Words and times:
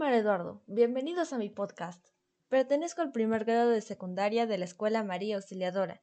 soy 0.00 0.06
Simar 0.06 0.14
Eduardo. 0.14 0.62
Bienvenidos 0.66 1.34
a 1.34 1.38
mi 1.38 1.50
podcast. 1.50 2.02
Pertenezco 2.48 3.02
al 3.02 3.12
primer 3.12 3.44
grado 3.44 3.68
de 3.68 3.82
secundaria 3.82 4.46
de 4.46 4.56
la 4.56 4.64
Escuela 4.64 5.04
María 5.04 5.36
Auxiliadora. 5.36 6.02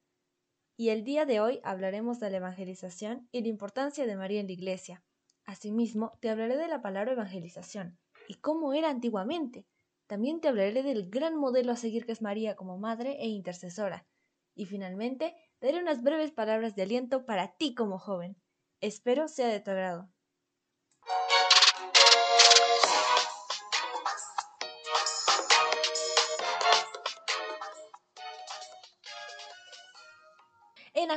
Y 0.76 0.90
el 0.90 1.04
día 1.04 1.26
de 1.26 1.40
hoy 1.40 1.60
hablaremos 1.64 2.20
de 2.20 2.30
la 2.30 2.38
evangelización 2.38 3.28
y 3.32 3.42
la 3.42 3.48
importancia 3.48 4.06
de 4.06 4.16
María 4.16 4.40
en 4.40 4.46
la 4.46 4.54
Iglesia. 4.54 5.04
Asimismo, 5.46 6.12
te 6.22 6.30
hablaré 6.30 6.58
de 6.58 6.68
la 6.68 6.84
palabra 6.84 7.14
evangelización 7.14 7.98
y 8.28 8.36
cómo 8.36 8.74
era 8.74 8.92
antiguamente. 8.92 9.66
También 10.06 10.42
te 10.42 10.48
hablaré 10.48 10.84
del 10.84 11.10
gran 11.10 11.36
modelo 11.36 11.72
a 11.72 11.76
seguir 11.76 12.06
que 12.06 12.12
es 12.12 12.22
María 12.22 12.56
como 12.56 12.78
madre 12.78 13.18
e 13.20 13.26
intercesora. 13.26 14.06
Y 14.54 14.66
finalmente, 14.66 15.34
daré 15.60 15.80
unas 15.80 16.04
breves 16.04 16.32
palabras 16.32 16.76
de 16.76 16.84
aliento 16.84 17.26
para 17.26 17.56
ti 17.58 17.74
como 17.74 17.98
joven. 17.98 18.38
Espero 18.80 19.28
sea 19.28 19.48
de 19.48 19.60
tu 19.60 19.72
agrado. 19.72 20.12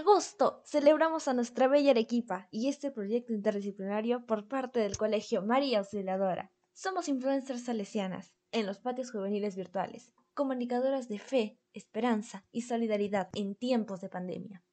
Agosto 0.01 0.63
celebramos 0.65 1.29
a 1.29 1.35
nuestra 1.35 1.69
bella 1.69 1.91
Arequipa 1.91 2.49
y 2.51 2.69
este 2.69 2.91
proyecto 2.91 3.35
interdisciplinario 3.35 4.25
por 4.25 4.49
parte 4.49 4.81
del 4.81 4.97
Colegio 4.97 5.43
María 5.43 5.81
Auxiliadora. 5.81 6.51
Somos 6.73 7.09
influencers 7.09 7.65
salesianas 7.65 8.33
en 8.51 8.65
los 8.67 8.79
patios 8.79 9.13
juveniles 9.13 9.57
virtuales, 9.57 10.15
comunicadoras 10.33 11.09
de 11.09 11.19
fe, 11.19 11.61
esperanza 11.75 12.47
y 12.51 12.63
solidaridad 12.63 13.29
en 13.35 13.55
tiempos 13.55 14.01
de 14.01 14.09
pandemia. 14.09 14.65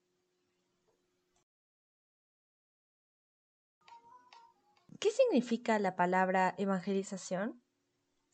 ¿Qué 5.00 5.12
significa 5.12 5.78
la 5.78 5.96
palabra 5.96 6.56
evangelización? 6.58 7.62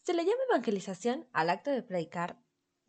Se 0.03 0.13
le 0.13 0.25
llama 0.25 0.43
evangelización 0.51 1.27
al 1.33 1.49
acto 1.49 1.71
de 1.71 1.81
predicar 1.81 2.39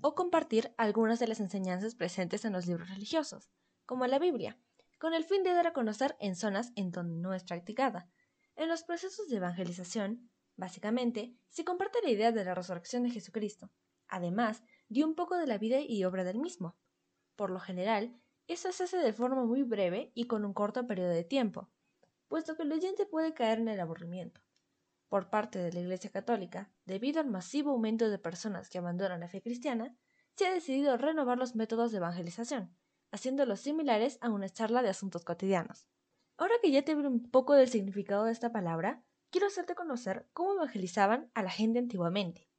o 0.02 0.14
compartir 0.14 0.74
algunas 0.76 1.18
de 1.18 1.28
las 1.28 1.40
enseñanzas 1.40 1.94
presentes 1.94 2.44
en 2.44 2.52
los 2.52 2.66
libros 2.66 2.90
religiosos 2.90 3.50
como 3.86 4.06
la 4.06 4.18
Biblia, 4.18 4.58
con 4.98 5.14
el 5.14 5.24
fin 5.24 5.42
de 5.42 5.52
dar 5.52 5.66
a 5.66 5.72
conocer 5.72 6.16
en 6.18 6.36
zonas 6.36 6.72
en 6.76 6.90
donde 6.90 7.16
no 7.16 7.34
es 7.34 7.44
practicada. 7.44 8.08
En 8.56 8.68
los 8.68 8.84
procesos 8.84 9.28
de 9.28 9.36
evangelización, 9.36 10.30
básicamente, 10.56 11.36
se 11.48 11.64
comparte 11.64 11.98
la 12.02 12.10
idea 12.10 12.32
de 12.32 12.44
la 12.44 12.54
resurrección 12.54 13.02
de 13.02 13.10
Jesucristo, 13.10 13.70
además 14.08 14.62
de 14.88 15.04
un 15.04 15.14
poco 15.14 15.36
de 15.36 15.46
la 15.46 15.58
vida 15.58 15.80
y 15.80 16.04
obra 16.04 16.24
del 16.24 16.38
mismo. 16.38 16.76
Por 17.36 17.50
lo 17.50 17.60
general, 17.60 18.18
eso 18.46 18.70
se 18.72 18.84
hace 18.84 18.98
de 18.98 19.12
forma 19.12 19.44
muy 19.44 19.62
breve 19.62 20.12
y 20.14 20.26
con 20.26 20.44
un 20.44 20.54
corto 20.54 20.86
periodo 20.86 21.10
de 21.10 21.24
tiempo, 21.24 21.70
puesto 22.28 22.56
que 22.56 22.62
el 22.62 22.72
oyente 22.72 23.06
puede 23.06 23.34
caer 23.34 23.58
en 23.58 23.68
el 23.68 23.80
aburrimiento. 23.80 24.40
Por 25.08 25.30
parte 25.30 25.58
de 25.58 25.72
la 25.72 25.80
Iglesia 25.80 26.10
Católica, 26.10 26.72
debido 26.84 27.20
al 27.20 27.28
masivo 27.28 27.70
aumento 27.70 28.08
de 28.08 28.18
personas 28.18 28.68
que 28.68 28.78
abandonan 28.78 29.20
la 29.20 29.28
fe 29.28 29.42
cristiana, 29.42 29.96
se 30.34 30.46
ha 30.46 30.52
decidido 30.52 30.96
renovar 30.96 31.38
los 31.38 31.54
métodos 31.54 31.92
de 31.92 31.98
evangelización, 31.98 32.76
haciéndolos 33.14 33.60
similares 33.60 34.18
a 34.20 34.28
una 34.28 34.48
charla 34.48 34.82
de 34.82 34.88
asuntos 34.88 35.24
cotidianos. 35.24 35.86
Ahora 36.36 36.54
que 36.60 36.72
ya 36.72 36.82
te 36.82 36.96
vi 36.96 37.06
un 37.06 37.30
poco 37.30 37.54
del 37.54 37.68
significado 37.68 38.24
de 38.24 38.32
esta 38.32 38.50
palabra, 38.50 39.04
quiero 39.30 39.46
hacerte 39.46 39.76
conocer 39.76 40.28
cómo 40.32 40.54
evangelizaban 40.54 41.30
a 41.32 41.44
la 41.44 41.50
gente 41.50 41.78
antiguamente. 41.78 42.50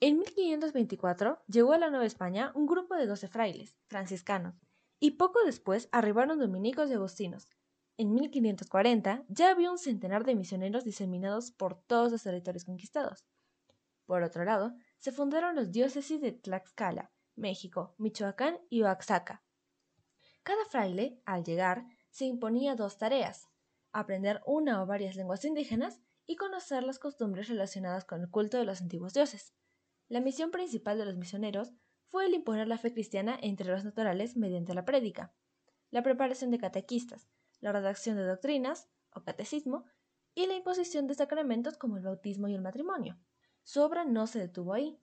En 0.00 0.18
1524 0.18 1.42
llegó 1.46 1.72
a 1.72 1.78
la 1.78 1.88
Nueva 1.88 2.04
España 2.04 2.52
un 2.54 2.66
grupo 2.66 2.94
de 2.94 3.06
doce 3.06 3.26
frailes, 3.26 3.74
franciscanos, 3.86 4.54
y 5.00 5.12
poco 5.12 5.42
después 5.46 5.88
arribaron 5.90 6.38
dominicos 6.38 6.90
y 6.90 6.92
agustinos. 6.92 7.48
En 7.96 8.12
1540 8.12 9.24
ya 9.28 9.50
había 9.50 9.70
un 9.70 9.78
centenar 9.78 10.24
de 10.24 10.34
misioneros 10.34 10.84
diseminados 10.84 11.52
por 11.52 11.80
todos 11.80 12.12
los 12.12 12.22
territorios 12.22 12.66
conquistados. 12.66 13.24
Por 14.04 14.22
otro 14.22 14.44
lado, 14.44 14.74
se 14.98 15.10
fundaron 15.10 15.56
los 15.56 15.72
diócesis 15.72 16.20
de 16.20 16.32
Tlaxcala, 16.32 17.13
México, 17.36 17.94
Michoacán 17.98 18.58
y 18.70 18.82
Oaxaca. 18.82 19.42
Cada 20.42 20.64
fraile, 20.66 21.20
al 21.24 21.44
llegar, 21.44 21.86
se 22.10 22.26
imponía 22.26 22.76
dos 22.76 22.98
tareas, 22.98 23.48
aprender 23.92 24.42
una 24.46 24.82
o 24.82 24.86
varias 24.86 25.16
lenguas 25.16 25.44
indígenas 25.44 26.00
y 26.26 26.36
conocer 26.36 26.82
las 26.82 26.98
costumbres 26.98 27.48
relacionadas 27.48 28.04
con 28.04 28.20
el 28.20 28.30
culto 28.30 28.58
de 28.58 28.64
los 28.64 28.80
antiguos 28.80 29.14
dioses. 29.14 29.54
La 30.08 30.20
misión 30.20 30.50
principal 30.50 30.98
de 30.98 31.06
los 31.06 31.16
misioneros 31.16 31.72
fue 32.06 32.26
el 32.26 32.34
imponer 32.34 32.68
la 32.68 32.78
fe 32.78 32.92
cristiana 32.92 33.38
entre 33.40 33.70
los 33.70 33.84
naturales 33.84 34.36
mediante 34.36 34.74
la 34.74 34.84
prédica, 34.84 35.34
la 35.90 36.02
preparación 36.02 36.50
de 36.50 36.58
catequistas, 36.58 37.28
la 37.60 37.72
redacción 37.72 38.16
de 38.16 38.24
doctrinas 38.24 38.88
o 39.12 39.22
catecismo 39.22 39.84
y 40.34 40.46
la 40.46 40.54
imposición 40.54 41.06
de 41.06 41.14
sacramentos 41.14 41.76
como 41.76 41.96
el 41.96 42.04
bautismo 42.04 42.48
y 42.48 42.54
el 42.54 42.62
matrimonio. 42.62 43.18
Su 43.62 43.80
obra 43.82 44.04
no 44.04 44.26
se 44.26 44.38
detuvo 44.38 44.74
ahí. 44.74 45.00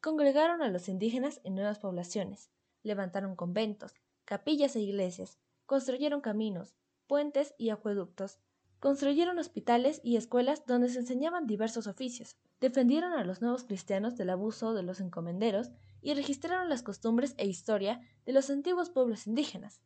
Congregaron 0.00 0.62
a 0.62 0.68
los 0.68 0.88
indígenas 0.88 1.42
en 1.44 1.54
nuevas 1.54 1.78
poblaciones, 1.78 2.50
levantaron 2.82 3.36
conventos, 3.36 3.94
capillas 4.24 4.74
e 4.74 4.80
iglesias, 4.80 5.38
construyeron 5.66 6.22
caminos, 6.22 6.74
puentes 7.06 7.54
y 7.58 7.68
acueductos, 7.68 8.38
construyeron 8.78 9.38
hospitales 9.38 10.00
y 10.02 10.16
escuelas 10.16 10.64
donde 10.64 10.88
se 10.88 11.00
enseñaban 11.00 11.46
diversos 11.46 11.86
oficios, 11.86 12.38
defendieron 12.60 13.12
a 13.12 13.24
los 13.24 13.42
nuevos 13.42 13.64
cristianos 13.64 14.16
del 14.16 14.30
abuso 14.30 14.72
de 14.72 14.82
los 14.82 15.00
encomenderos 15.00 15.70
y 16.00 16.14
registraron 16.14 16.70
las 16.70 16.82
costumbres 16.82 17.34
e 17.36 17.46
historia 17.46 18.00
de 18.24 18.32
los 18.32 18.48
antiguos 18.48 18.88
pueblos 18.88 19.26
indígenas. 19.26 19.82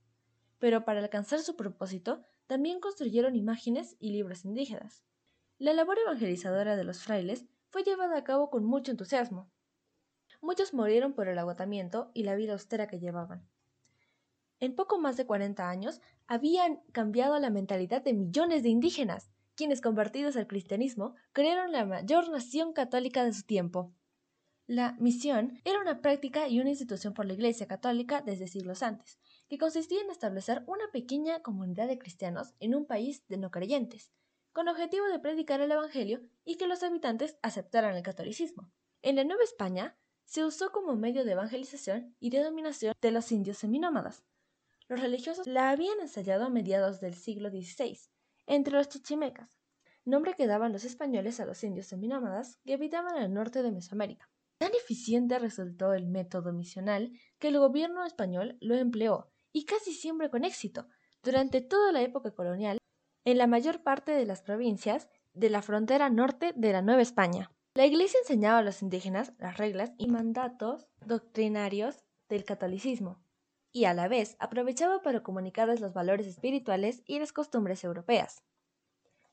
Pero 0.60 0.84
para 0.84 1.00
alcanzar 1.00 1.40
su 1.40 1.56
propósito, 1.56 2.22
también 2.46 2.78
construyeron 2.78 3.34
imágenes 3.34 3.96
y 3.98 4.12
libros 4.12 4.44
indígenas. 4.44 5.02
La 5.58 5.72
labor 5.72 5.98
evangelizadora 5.98 6.76
de 6.76 6.84
los 6.84 7.02
frailes 7.02 7.46
fue 7.68 7.82
llevada 7.82 8.16
a 8.16 8.22
cabo 8.22 8.48
con 8.48 8.64
mucho 8.64 8.92
entusiasmo, 8.92 9.50
Muchos 10.44 10.74
murieron 10.74 11.14
por 11.14 11.28
el 11.28 11.38
agotamiento 11.38 12.10
y 12.12 12.24
la 12.24 12.34
vida 12.34 12.52
austera 12.52 12.86
que 12.86 12.98
llevaban. 12.98 13.48
En 14.60 14.74
poco 14.74 14.98
más 14.98 15.16
de 15.16 15.24
40 15.24 15.70
años 15.70 16.02
habían 16.26 16.82
cambiado 16.92 17.38
la 17.38 17.48
mentalidad 17.48 18.02
de 18.02 18.12
millones 18.12 18.62
de 18.62 18.68
indígenas, 18.68 19.30
quienes 19.54 19.80
convertidos 19.80 20.36
al 20.36 20.46
cristianismo 20.46 21.14
crearon 21.32 21.72
la 21.72 21.86
mayor 21.86 22.28
nación 22.28 22.74
católica 22.74 23.24
de 23.24 23.32
su 23.32 23.44
tiempo. 23.44 23.94
La 24.66 24.92
misión 25.00 25.62
era 25.64 25.80
una 25.80 26.02
práctica 26.02 26.46
y 26.46 26.60
una 26.60 26.68
institución 26.68 27.14
por 27.14 27.24
la 27.24 27.32
Iglesia 27.32 27.66
católica 27.66 28.20
desde 28.20 28.46
siglos 28.46 28.82
antes, 28.82 29.18
que 29.48 29.56
consistía 29.56 30.02
en 30.02 30.10
establecer 30.10 30.62
una 30.66 30.90
pequeña 30.92 31.40
comunidad 31.40 31.88
de 31.88 31.98
cristianos 31.98 32.52
en 32.60 32.74
un 32.74 32.84
país 32.84 33.26
de 33.28 33.38
no 33.38 33.50
creyentes, 33.50 34.12
con 34.52 34.68
objetivo 34.68 35.06
de 35.06 35.20
predicar 35.20 35.62
el 35.62 35.72
Evangelio 35.72 36.20
y 36.44 36.56
que 36.56 36.66
los 36.66 36.82
habitantes 36.82 37.38
aceptaran 37.40 37.96
el 37.96 38.02
catolicismo. 38.02 38.70
En 39.00 39.16
la 39.16 39.24
Nueva 39.24 39.42
España, 39.42 39.96
se 40.24 40.44
usó 40.44 40.72
como 40.72 40.96
medio 40.96 41.24
de 41.24 41.32
evangelización 41.32 42.16
y 42.20 42.30
de 42.30 42.42
dominación 42.42 42.94
de 43.00 43.10
los 43.10 43.30
indios 43.32 43.58
seminómadas. 43.58 44.24
Los 44.88 45.00
religiosos 45.00 45.46
la 45.46 45.70
habían 45.70 46.00
ensayado 46.00 46.44
a 46.44 46.50
mediados 46.50 47.00
del 47.00 47.14
siglo 47.14 47.50
XVI 47.50 47.98
entre 48.46 48.74
los 48.74 48.88
chichimecas, 48.88 49.58
nombre 50.04 50.34
que 50.34 50.46
daban 50.46 50.72
los 50.72 50.84
españoles 50.84 51.40
a 51.40 51.46
los 51.46 51.64
indios 51.64 51.86
seminómadas 51.86 52.58
que 52.64 52.74
habitaban 52.74 53.16
al 53.16 53.32
norte 53.32 53.62
de 53.62 53.72
Mesoamérica. 53.72 54.28
Tan 54.58 54.72
eficiente 54.74 55.38
resultó 55.38 55.94
el 55.94 56.06
método 56.06 56.52
misional 56.52 57.12
que 57.38 57.48
el 57.48 57.58
gobierno 57.58 58.04
español 58.04 58.56
lo 58.60 58.74
empleó, 58.76 59.32
y 59.52 59.64
casi 59.64 59.92
siempre 59.92 60.30
con 60.30 60.44
éxito, 60.44 60.88
durante 61.22 61.60
toda 61.60 61.92
la 61.92 62.02
época 62.02 62.32
colonial, 62.32 62.78
en 63.24 63.38
la 63.38 63.46
mayor 63.46 63.82
parte 63.82 64.12
de 64.12 64.26
las 64.26 64.42
provincias 64.42 65.08
de 65.32 65.50
la 65.50 65.62
frontera 65.62 66.10
norte 66.10 66.52
de 66.54 66.72
la 66.72 66.82
Nueva 66.82 67.02
España. 67.02 67.50
La 67.76 67.86
Iglesia 67.86 68.20
enseñaba 68.20 68.58
a 68.58 68.62
los 68.62 68.82
indígenas 68.82 69.32
las 69.38 69.56
reglas 69.56 69.94
y 69.98 70.06
mandatos 70.06 70.86
doctrinarios 71.04 72.04
del 72.28 72.44
catolicismo, 72.44 73.20
y 73.72 73.86
a 73.86 73.94
la 73.94 74.06
vez 74.06 74.36
aprovechaba 74.38 75.02
para 75.02 75.24
comunicarles 75.24 75.80
los 75.80 75.92
valores 75.92 76.28
espirituales 76.28 77.02
y 77.04 77.18
las 77.18 77.32
costumbres 77.32 77.82
europeas. 77.82 78.44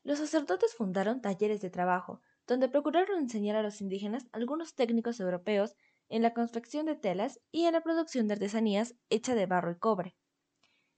Los 0.02 0.18
sacerdotes 0.18 0.74
fundaron 0.74 1.22
talleres 1.22 1.60
de 1.60 1.70
trabajo, 1.70 2.20
donde 2.48 2.68
procuraron 2.68 3.20
enseñar 3.20 3.54
a 3.54 3.62
los 3.62 3.80
indígenas 3.80 4.26
algunos 4.32 4.74
técnicos 4.74 5.20
europeos 5.20 5.76
en 6.08 6.22
la 6.22 6.34
confección 6.34 6.86
de 6.86 6.96
telas 6.96 7.40
y 7.52 7.66
en 7.66 7.74
la 7.74 7.82
producción 7.82 8.26
de 8.26 8.34
artesanías 8.34 8.96
hecha 9.08 9.36
de 9.36 9.46
barro 9.46 9.70
y 9.70 9.78
cobre. 9.78 10.16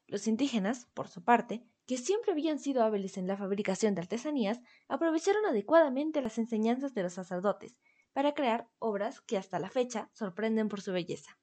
Los 0.06 0.26
indígenas, 0.28 0.86
por 0.94 1.08
su 1.08 1.22
parte, 1.22 1.68
que 1.86 1.98
siempre 1.98 2.32
habían 2.32 2.58
sido 2.58 2.82
hábiles 2.82 3.18
en 3.18 3.26
la 3.26 3.36
fabricación 3.36 3.94
de 3.94 4.02
artesanías, 4.02 4.60
aprovecharon 4.88 5.44
adecuadamente 5.46 6.22
las 6.22 6.38
enseñanzas 6.38 6.94
de 6.94 7.02
los 7.02 7.12
sacerdotes 7.12 7.76
para 8.12 8.32
crear 8.32 8.68
obras 8.78 9.20
que 9.20 9.36
hasta 9.36 9.58
la 9.58 9.70
fecha 9.70 10.10
sorprenden 10.12 10.68
por 10.68 10.80
su 10.80 10.92
belleza. 10.92 11.38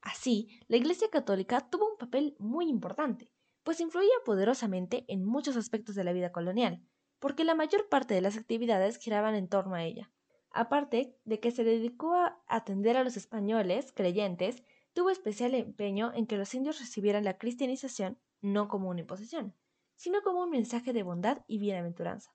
Así, 0.00 0.60
la 0.68 0.76
Iglesia 0.76 1.08
Católica 1.10 1.68
tuvo 1.68 1.90
un 1.90 1.98
papel 1.98 2.36
muy 2.38 2.68
importante, 2.68 3.32
pues 3.64 3.80
influía 3.80 4.14
poderosamente 4.24 5.04
en 5.08 5.24
muchos 5.24 5.56
aspectos 5.56 5.96
de 5.96 6.04
la 6.04 6.12
vida 6.12 6.30
colonial, 6.30 6.80
porque 7.18 7.42
la 7.42 7.56
mayor 7.56 7.88
parte 7.88 8.14
de 8.14 8.20
las 8.20 8.36
actividades 8.36 8.98
giraban 8.98 9.34
en 9.34 9.48
torno 9.48 9.74
a 9.74 9.82
ella. 9.82 10.12
Aparte 10.50 11.16
de 11.24 11.40
que 11.40 11.50
se 11.50 11.64
dedicó 11.64 12.14
a 12.14 12.40
atender 12.46 12.96
a 12.96 13.02
los 13.02 13.16
españoles 13.16 13.92
creyentes, 13.92 14.62
tuvo 14.92 15.10
especial 15.10 15.54
empeño 15.54 16.12
en 16.14 16.26
que 16.26 16.36
los 16.36 16.54
indios 16.54 16.78
recibieran 16.78 17.24
la 17.24 17.36
cristianización 17.36 18.18
no 18.52 18.68
como 18.68 18.88
una 18.88 19.00
imposición, 19.00 19.54
sino 19.96 20.22
como 20.22 20.42
un 20.42 20.50
mensaje 20.50 20.92
de 20.92 21.02
bondad 21.02 21.42
y 21.46 21.58
bienaventuranza, 21.58 22.34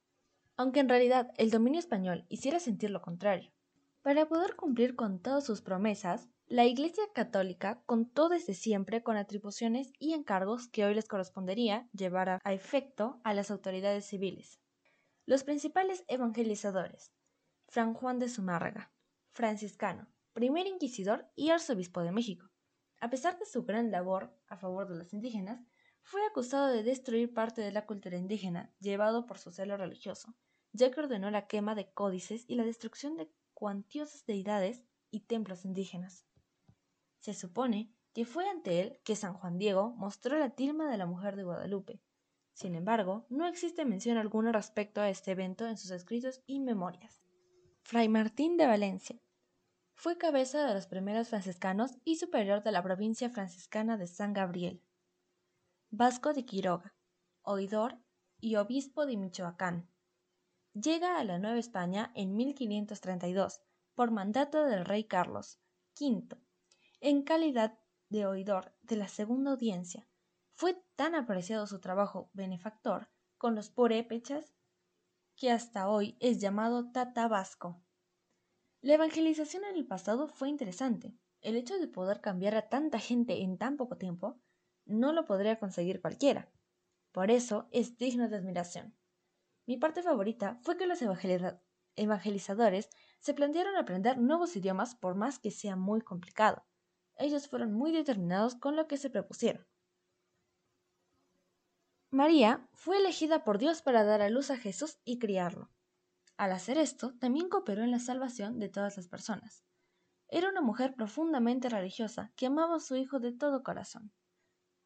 aunque 0.58 0.80
en 0.80 0.90
realidad 0.90 1.31
el 1.38 1.52
dominio 1.52 1.80
español 1.80 2.25
hiciera 2.30 2.60
sentir 2.60 2.90
lo 2.90 3.02
contrario. 3.02 3.52
Para 4.02 4.28
poder 4.28 4.56
cumplir 4.56 4.96
con 4.96 5.22
todas 5.22 5.46
sus 5.46 5.62
promesas, 5.62 6.30
la 6.48 6.66
Iglesia 6.66 7.04
Católica 7.13 7.81
contó 7.86 8.28
desde 8.28 8.56
siempre 8.56 9.04
con 9.04 9.16
atribuciones 9.16 9.94
y 10.00 10.13
encargos 10.13 10.68
que 10.68 10.84
hoy 10.84 10.96
les 10.96 11.08
correspondería 11.08 11.88
llevar 11.94 12.30
a, 12.30 12.54
efecto 12.54 13.22
a 13.24 13.34
las 13.34 13.52
autoridades 13.52 14.06
civiles. 14.06 14.60
Los 15.25 15.44
principales 15.44 16.04
evangelizadores: 16.08 17.13
Fran 17.69 17.94
Juan 17.94 18.19
de 18.19 18.28
Zumárraga, 18.28 18.92
franciscano, 19.30 20.10
primer 20.34 20.68
inquisidor 20.68 21.31
y 21.36 21.52
arzobispo 21.52 22.02
de 22.02 22.12
México. 22.12 22.50
A 23.00 23.10
pesar 23.10 23.40
de 23.40 23.46
su 23.46 23.63
gran 23.63 23.92
labor 23.92 24.36
a 24.48 24.58
favor 24.58 24.90
de 24.90 24.98
los 24.98 25.13
indígenas, 25.13 25.70
fue 26.01 26.25
acusado 26.25 26.68
de 26.68 26.83
destruir 26.83 27.33
parte 27.33 27.62
de 27.62 27.71
la 27.71 27.86
cultura 27.86 28.18
indígena, 28.18 28.74
llevado 28.80 29.25
por 29.25 29.38
su 29.38 29.51
celo 29.51 29.77
religioso, 29.77 30.36
ya 30.74 30.92
que 30.92 31.00
ordenó 31.00 31.31
la 31.31 31.48
quema 31.48 31.75
de 31.75 31.92
códices 31.92 32.45
y 32.48 32.56
la 32.56 32.63
destrucción 32.63 33.18
de 33.18 33.30
cuantiosas 33.53 34.25
deidades 34.25 34.83
y 35.09 35.21
templos 35.21 35.65
indígenas. 35.65 36.25
Se 37.19 37.33
supone 37.33 37.94
que 38.13 38.25
fue 38.25 38.50
ante 38.50 38.81
él 38.81 39.00
que 39.03 39.15
San 39.15 39.33
Juan 39.33 39.57
Diego 39.57 39.92
mostró 39.92 40.38
la 40.38 40.50
tilma 40.50 40.89
de 40.89 40.98
la 40.98 41.06
mujer 41.06 41.36
de 41.36 41.44
Guadalupe. 41.44 42.01
Sin 42.53 42.75
embargo, 42.75 43.25
no 43.30 43.48
existe 43.48 43.86
mención 43.86 44.18
alguna 44.18 44.51
respecto 44.51 45.01
a 45.01 45.09
este 45.09 45.31
evento 45.31 45.68
en 45.68 45.77
sus 45.77 45.92
escritos 45.92 46.42
y 46.45 46.59
memorias. 46.59 47.21
Fray 47.83 48.09
Martín 48.09 48.57
de 48.57 48.68
Valencia 48.68 49.19
fue 49.94 50.18
cabeza 50.18 50.65
de 50.65 50.74
los 50.74 50.88
primeros 50.88 51.30
franciscanos 51.30 51.92
y 52.03 52.15
superior 52.15 52.63
de 52.63 52.71
la 52.71 52.81
provincia 52.81 53.30
franciscana 53.30 53.98
de 53.98 54.07
San 54.07 54.33
Gabriel. 54.33 54.81
Vasco 55.93 56.31
de 56.31 56.45
Quiroga, 56.45 56.95
oidor 57.41 57.99
y 58.39 58.55
obispo 58.55 59.05
de 59.05 59.17
Michoacán. 59.17 59.91
Llega 60.73 61.19
a 61.19 61.23
la 61.25 61.38
Nueva 61.38 61.59
España 61.59 62.13
en 62.15 62.33
1532 62.38 63.59
por 63.93 64.09
mandato 64.09 64.63
del 64.63 64.85
rey 64.85 65.03
Carlos 65.03 65.59
V, 65.99 66.38
en 67.01 67.23
calidad 67.23 67.77
de 68.07 68.25
oidor 68.25 68.73
de 68.83 68.95
la 68.95 69.09
segunda 69.09 69.51
audiencia. 69.51 70.07
Fue 70.53 70.81
tan 70.95 71.13
apreciado 71.13 71.67
su 71.67 71.81
trabajo 71.81 72.29
benefactor 72.31 73.09
con 73.38 73.53
los 73.53 73.69
purépechas 73.69 74.53
que 75.35 75.51
hasta 75.51 75.89
hoy 75.89 76.15
es 76.21 76.39
llamado 76.39 76.89
Tata 76.93 77.27
Vasco. 77.27 77.83
La 78.79 78.93
evangelización 78.93 79.65
en 79.65 79.75
el 79.75 79.85
pasado 79.85 80.29
fue 80.29 80.47
interesante. 80.47 81.17
El 81.41 81.57
hecho 81.57 81.77
de 81.77 81.89
poder 81.89 82.21
cambiar 82.21 82.55
a 82.55 82.69
tanta 82.69 82.97
gente 82.97 83.41
en 83.41 83.57
tan 83.57 83.75
poco 83.75 83.97
tiempo 83.97 84.39
no 84.91 85.13
lo 85.13 85.25
podría 85.25 85.59
conseguir 85.59 86.01
cualquiera. 86.01 86.51
Por 87.11 87.31
eso 87.31 87.67
es 87.71 87.97
digno 87.97 88.29
de 88.29 88.38
admiración. 88.38 88.95
Mi 89.65 89.77
parte 89.77 90.01
favorita 90.01 90.59
fue 90.63 90.77
que 90.77 90.88
los 90.88 91.01
evangelizadores 91.95 92.89
se 93.19 93.33
plantearon 93.33 93.75
aprender 93.75 94.17
nuevos 94.17 94.55
idiomas 94.55 94.95
por 94.95 95.15
más 95.15 95.39
que 95.39 95.51
sea 95.51 95.75
muy 95.75 96.01
complicado. 96.01 96.65
Ellos 97.15 97.47
fueron 97.47 97.73
muy 97.73 97.91
determinados 97.91 98.55
con 98.55 98.75
lo 98.75 98.88
que 98.88 98.97
se 98.97 99.09
propusieron. 99.09 99.65
María 102.09 102.67
fue 102.73 102.97
elegida 102.97 103.43
por 103.43 103.57
Dios 103.57 103.81
para 103.81 104.03
dar 104.03 104.21
a 104.21 104.29
luz 104.29 104.51
a 104.51 104.57
Jesús 104.57 104.99
y 105.05 105.19
criarlo. 105.19 105.69
Al 106.35 106.51
hacer 106.51 106.77
esto, 106.77 107.13
también 107.19 107.47
cooperó 107.49 107.83
en 107.83 107.91
la 107.91 107.99
salvación 107.99 108.59
de 108.59 108.67
todas 108.67 108.97
las 108.97 109.07
personas. 109.07 109.63
Era 110.27 110.49
una 110.49 110.61
mujer 110.61 110.95
profundamente 110.95 111.69
religiosa 111.69 112.31
que 112.35 112.47
amaba 112.47 112.77
a 112.77 112.79
su 112.79 112.95
hijo 112.95 113.19
de 113.19 113.31
todo 113.31 113.63
corazón. 113.63 114.11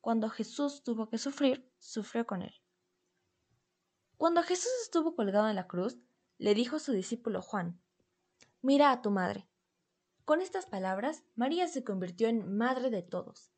Cuando 0.05 0.29
Jesús 0.29 0.83
tuvo 0.83 1.09
que 1.09 1.17
sufrir, 1.17 1.67
sufrió 1.79 2.27
con 2.27 2.43
él. 2.43 2.53
Cuando 4.17 4.43
Jesús 4.43 4.69
estuvo 4.83 5.15
colgado 5.15 5.49
en 5.49 5.55
la 5.55 5.65
cruz, 5.65 5.97
le 6.37 6.53
dijo 6.53 6.75
a 6.75 6.79
su 6.79 6.91
discípulo 6.91 7.41
Juan, 7.41 7.81
Mira 8.61 8.91
a 8.91 9.01
tu 9.01 9.09
madre. 9.09 9.49
Con 10.23 10.41
estas 10.41 10.67
palabras, 10.67 11.23
María 11.33 11.67
se 11.67 11.83
convirtió 11.83 12.27
en 12.27 12.55
madre 12.55 12.91
de 12.91 13.01
todos. 13.01 13.51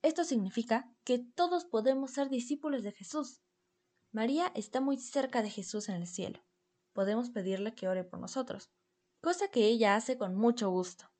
Esto 0.00 0.24
significa 0.24 0.90
que 1.04 1.18
todos 1.18 1.66
podemos 1.66 2.12
ser 2.12 2.30
discípulos 2.30 2.82
de 2.82 2.92
Jesús. 2.92 3.42
María 4.12 4.50
está 4.54 4.80
muy 4.80 4.96
cerca 4.96 5.42
de 5.42 5.50
Jesús 5.50 5.90
en 5.90 5.96
el 5.96 6.06
cielo. 6.06 6.42
Podemos 6.94 7.28
pedirle 7.28 7.74
que 7.74 7.88
ore 7.88 8.02
por 8.02 8.18
nosotros, 8.18 8.70
cosa 9.20 9.48
que 9.48 9.66
ella 9.66 9.94
hace 9.94 10.16
con 10.16 10.36
mucho 10.36 10.70
gusto. 10.70 11.12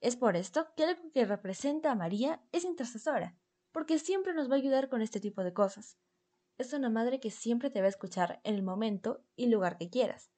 Es 0.00 0.14
por 0.14 0.36
esto 0.36 0.68
que 0.76 0.84
algo 0.84 1.10
que 1.10 1.24
representa 1.24 1.90
a 1.90 1.96
María 1.96 2.40
es 2.52 2.62
intercesora 2.62 3.36
porque 3.74 3.98
siempre 3.98 4.34
nos 4.34 4.48
va 4.48 4.54
a 4.54 4.58
ayudar 4.58 4.88
con 4.88 5.02
este 5.02 5.18
tipo 5.18 5.42
de 5.42 5.52
cosas. 5.52 5.98
Es 6.58 6.72
una 6.72 6.90
madre 6.90 7.18
que 7.18 7.32
siempre 7.32 7.70
te 7.70 7.80
va 7.80 7.86
a 7.86 7.88
escuchar 7.88 8.40
en 8.44 8.54
el 8.54 8.62
momento 8.62 9.24
y 9.34 9.48
lugar 9.48 9.78
que 9.78 9.90
quieras. 9.90 10.30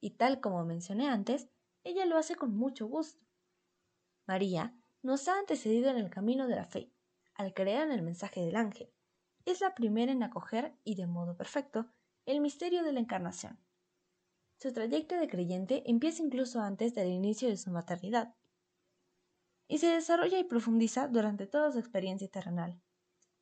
Y 0.00 0.12
tal 0.12 0.40
como 0.40 0.64
mencioné 0.64 1.06
antes, 1.06 1.50
ella 1.84 2.06
lo 2.06 2.16
hace 2.16 2.34
con 2.34 2.56
mucho 2.56 2.86
gusto. 2.86 3.22
María 4.26 4.74
nos 5.02 5.28
ha 5.28 5.38
antecedido 5.38 5.90
en 5.90 5.98
el 5.98 6.08
camino 6.08 6.48
de 6.48 6.56
la 6.56 6.64
fe, 6.64 6.90
al 7.34 7.52
creer 7.52 7.82
en 7.82 7.92
el 7.92 8.00
mensaje 8.00 8.40
del 8.40 8.56
ángel. 8.56 8.90
Es 9.44 9.60
la 9.60 9.74
primera 9.74 10.10
en 10.10 10.22
acoger, 10.22 10.74
y 10.82 10.94
de 10.94 11.06
modo 11.06 11.36
perfecto, 11.36 11.92
el 12.24 12.40
misterio 12.40 12.82
de 12.84 12.92
la 12.92 13.00
encarnación. 13.00 13.60
Su 14.62 14.72
trayecto 14.72 15.14
de 15.14 15.28
creyente 15.28 15.82
empieza 15.84 16.22
incluso 16.22 16.62
antes 16.62 16.94
del 16.94 17.08
inicio 17.08 17.50
de 17.50 17.58
su 17.58 17.70
maternidad 17.70 18.34
y 19.68 19.78
se 19.78 19.88
desarrolla 19.88 20.38
y 20.38 20.44
profundiza 20.44 21.06
durante 21.08 21.46
toda 21.46 21.70
su 21.70 21.78
experiencia 21.78 22.28
terrenal. 22.28 22.80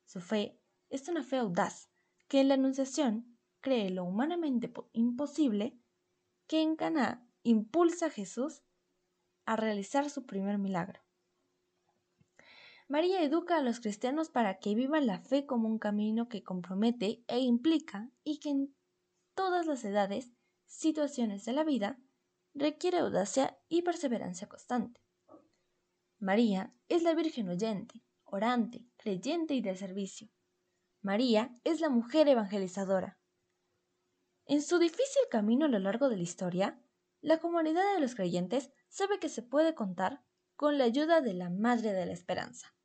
Su 0.05 0.21
fe 0.21 0.59
es 0.89 1.07
una 1.07 1.23
fe 1.23 1.37
audaz, 1.37 1.89
que 2.27 2.41
en 2.41 2.49
la 2.49 2.55
Anunciación 2.55 3.37
cree 3.61 3.89
lo 3.89 4.03
humanamente 4.03 4.71
imposible, 4.91 5.79
que 6.45 6.61
en 6.61 6.75
Caná 6.75 7.25
impulsa 7.43 8.07
a 8.07 8.09
Jesús 8.09 8.61
a 9.45 9.55
realizar 9.55 10.09
su 10.09 10.25
primer 10.25 10.57
milagro. 10.57 11.01
María 12.89 13.21
educa 13.21 13.57
a 13.57 13.61
los 13.61 13.79
cristianos 13.79 14.29
para 14.29 14.59
que 14.59 14.75
vivan 14.75 15.07
la 15.07 15.19
fe 15.19 15.45
como 15.45 15.67
un 15.67 15.79
camino 15.79 16.29
que 16.29 16.43
compromete 16.43 17.23
e 17.27 17.39
implica 17.39 18.09
y 18.23 18.39
que 18.39 18.49
en 18.49 18.75
todas 19.33 19.65
las 19.65 19.83
edades, 19.83 20.31
situaciones 20.65 21.43
de 21.45 21.53
la 21.53 21.63
vida, 21.63 21.99
requiere 22.53 22.99
audacia 22.99 23.57
y 23.67 23.81
perseverancia 23.81 24.47
constante. 24.47 25.06
María 26.19 26.73
es 26.89 27.03
la 27.03 27.13
Virgen 27.13 27.47
oyente, 27.47 28.03
orante, 28.23 28.87
creyente 28.97 29.53
y 29.53 29.61
de 29.61 29.75
servicio. 29.75 30.29
María 31.01 31.55
es 31.63 31.79
la 31.79 31.89
mujer 31.89 32.27
evangelizadora. 32.27 33.19
En 34.45 34.63
su 34.63 34.79
difícil 34.79 35.21
camino 35.29 35.65
a 35.65 35.69
lo 35.69 35.77
largo 35.77 36.09
de 36.09 36.17
la 36.17 36.23
historia, 36.23 36.81
la 37.21 37.37
comunidad 37.37 37.93
de 37.93 38.01
los 38.01 38.15
creyentes 38.15 38.71
sabe 38.89 39.19
que 39.19 39.29
se 39.29 39.43
puede 39.43 39.75
contar 39.75 40.23
con 40.55 40.79
la 40.79 40.85
ayuda 40.85 41.21
de 41.21 41.35
la 41.35 41.51
Madre 41.51 41.93
de 41.93 42.07
la 42.07 42.13
Esperanza. 42.13 42.75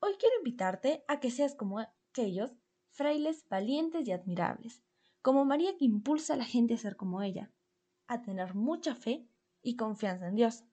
Hoy 0.00 0.14
quiero 0.18 0.34
invitarte 0.38 1.04
a 1.06 1.20
que 1.20 1.30
seas 1.30 1.54
como 1.54 1.78
aquellos 1.78 2.52
frailes 2.90 3.48
valientes 3.48 4.08
y 4.08 4.10
admirables, 4.10 4.82
como 5.20 5.44
María 5.44 5.76
que 5.76 5.84
impulsa 5.84 6.34
a 6.34 6.36
la 6.36 6.46
gente 6.46 6.74
a 6.74 6.78
ser 6.78 6.96
como 6.96 7.22
ella, 7.22 7.52
a 8.08 8.22
tener 8.22 8.56
mucha 8.56 8.96
fe 8.96 9.28
y 9.62 9.76
confianza 9.76 10.26
en 10.26 10.34
Dios 10.34 10.64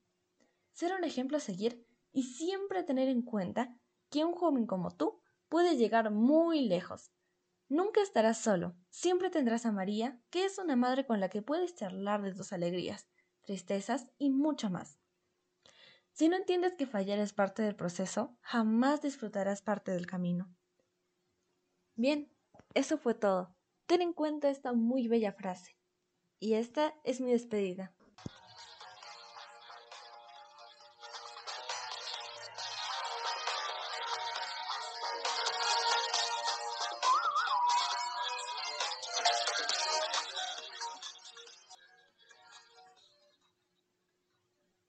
ser 0.73 0.93
un 0.93 1.03
ejemplo 1.03 1.37
a 1.37 1.41
seguir 1.41 1.85
y 2.11 2.23
siempre 2.23 2.83
tener 2.83 3.09
en 3.09 3.21
cuenta 3.21 3.75
que 4.09 4.25
un 4.25 4.33
joven 4.33 4.65
como 4.65 4.91
tú 4.91 5.21
puede 5.47 5.77
llegar 5.77 6.11
muy 6.11 6.67
lejos. 6.67 7.11
Nunca 7.67 8.01
estarás 8.01 8.39
solo, 8.39 8.75
siempre 8.89 9.29
tendrás 9.29 9.65
a 9.65 9.71
María, 9.71 10.19
que 10.31 10.45
es 10.45 10.57
una 10.57 10.75
madre 10.75 11.05
con 11.05 11.19
la 11.19 11.29
que 11.29 11.43
puedes 11.43 11.75
charlar 11.75 12.21
de 12.23 12.33
tus 12.33 12.51
alegrías, 12.51 13.07
tristezas 13.41 14.09
y 14.17 14.31
mucho 14.31 14.69
más. 14.69 14.99
Si 16.11 16.27
no 16.27 16.35
entiendes 16.35 16.73
que 16.75 16.87
fallar 16.87 17.19
es 17.19 17.31
parte 17.31 17.61
del 17.61 17.75
proceso, 17.75 18.35
jamás 18.41 19.01
disfrutarás 19.01 19.61
parte 19.61 19.91
del 19.91 20.07
camino. 20.07 20.53
Bien, 21.95 22.31
eso 22.73 22.97
fue 22.97 23.13
todo. 23.13 23.55
Ten 23.85 24.01
en 24.01 24.13
cuenta 24.13 24.49
esta 24.49 24.73
muy 24.73 25.07
bella 25.07 25.31
frase. 25.31 25.77
Y 26.39 26.53
esta 26.53 26.95
es 27.03 27.21
mi 27.21 27.31
despedida. 27.31 27.93